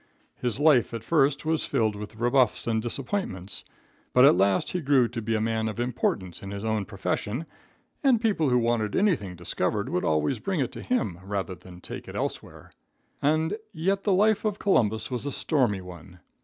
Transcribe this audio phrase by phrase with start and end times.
[0.41, 3.63] His life at first was filled with rebuffs and disappointments,
[4.13, 7.45] but at last he grew to be a man of importance in his own profession,
[8.03, 11.81] and the people who wanted anything discovered would always bring it to him rather than
[11.81, 12.71] take it elsewhere.
[13.21, 16.19] And yet the life of Columbus was a stormy one.